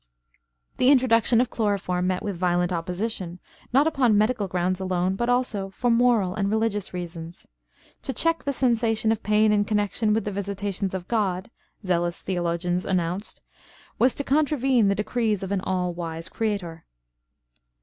[0.79, 3.37] ]The introduction of chloroform met with violent opposition,
[3.71, 7.45] not upon medical grounds alone, but also for moral and religious reasons.
[8.01, 11.51] "To check the sensation of pain in connection with the visitations of God,"
[11.85, 13.43] zealous theologians announced,
[13.99, 16.83] "was to contravene the decrees of an all wise Creator."